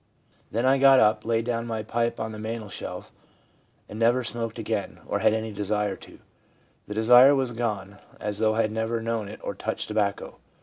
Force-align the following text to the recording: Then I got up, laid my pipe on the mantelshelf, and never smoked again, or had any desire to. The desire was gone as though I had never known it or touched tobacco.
Then 0.49 0.65
I 0.65 0.79
got 0.79 0.99
up, 0.99 1.25
laid 1.25 1.47
my 1.65 1.83
pipe 1.83 2.19
on 2.19 2.31
the 2.31 2.39
mantelshelf, 2.39 3.11
and 3.87 3.99
never 3.99 4.23
smoked 4.23 4.57
again, 4.57 4.99
or 5.05 5.19
had 5.19 5.31
any 5.31 5.51
desire 5.51 5.95
to. 5.97 6.17
The 6.87 6.95
desire 6.95 7.35
was 7.35 7.51
gone 7.51 7.99
as 8.19 8.39
though 8.39 8.55
I 8.55 8.63
had 8.63 8.71
never 8.71 8.99
known 8.99 9.27
it 9.27 9.39
or 9.43 9.53
touched 9.53 9.89
tobacco. 9.89 10.39